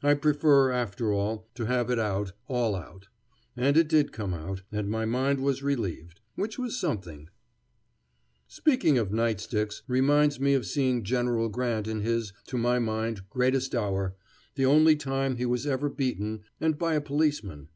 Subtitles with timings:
[0.00, 3.08] I prefer, after all, to have it out, all out.
[3.56, 7.30] And it did come out, and my mind was relieved; which was something.
[8.46, 11.02] [Illustration: "The General said never a word."] Speaking of night sticks reminds me of seeing
[11.02, 14.14] General Grant in his to my mind greatest hour,
[14.54, 17.66] the only time he was ever beaten, and by a policeman.